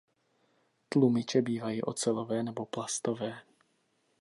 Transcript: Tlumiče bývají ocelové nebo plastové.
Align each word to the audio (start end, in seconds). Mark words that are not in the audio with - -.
Tlumiče 0.89 1.41
bývají 1.41 1.81
ocelové 1.81 2.43
nebo 2.43 2.65
plastové. 2.65 3.37